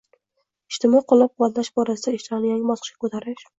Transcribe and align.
ijtimoiy 0.75 1.03
qo‘llab-quvvatlash 1.13 1.71
borasidagi 1.77 2.21
ishlarni 2.23 2.53
yangi 2.55 2.69
bosqichga 2.73 3.07
ko'tarish 3.07 3.49